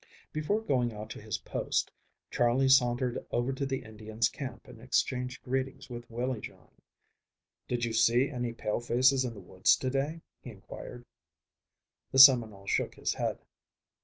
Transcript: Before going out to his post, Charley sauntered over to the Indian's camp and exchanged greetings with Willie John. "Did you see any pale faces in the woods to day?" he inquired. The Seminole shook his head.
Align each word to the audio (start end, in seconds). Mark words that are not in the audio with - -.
Before 0.33 0.61
going 0.61 0.91
out 0.93 1.11
to 1.11 1.21
his 1.21 1.37
post, 1.37 1.91
Charley 2.31 2.67
sauntered 2.67 3.23
over 3.29 3.53
to 3.53 3.67
the 3.67 3.83
Indian's 3.83 4.29
camp 4.29 4.67
and 4.67 4.81
exchanged 4.81 5.43
greetings 5.43 5.91
with 5.91 6.09
Willie 6.09 6.41
John. 6.41 6.71
"Did 7.67 7.85
you 7.85 7.93
see 7.93 8.27
any 8.27 8.51
pale 8.51 8.79
faces 8.79 9.23
in 9.25 9.35
the 9.35 9.39
woods 9.39 9.75
to 9.75 9.91
day?" 9.91 10.21
he 10.41 10.49
inquired. 10.49 11.05
The 12.11 12.17
Seminole 12.17 12.65
shook 12.65 12.95
his 12.95 13.13
head. 13.13 13.45